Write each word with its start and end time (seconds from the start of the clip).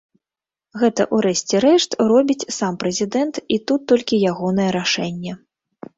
Гэта 0.83 1.01
ў 1.05 1.17
рэшце 1.25 1.55
рэшт 1.65 1.91
робіць 2.13 2.49
сам 2.57 2.81
прэзідэнт, 2.85 3.35
і 3.57 3.61
тут 3.73 3.81
толькі 3.93 4.23
ягонае 4.35 4.69
рашэнне. 4.81 5.33